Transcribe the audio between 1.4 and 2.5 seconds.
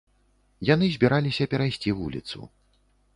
перайсці вуліцу.